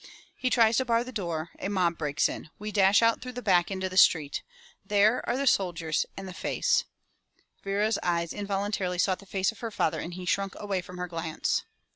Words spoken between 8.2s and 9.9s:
involuntarily sought the face of her